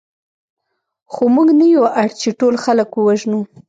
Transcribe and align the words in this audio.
خو 1.11 1.23
موږ 1.35 1.49
نه 1.59 1.65
یو 1.75 1.85
اړ 2.01 2.09
چې 2.21 2.29
ټول 2.39 2.55
خلک 2.63 2.89
ووژنو 2.93 3.39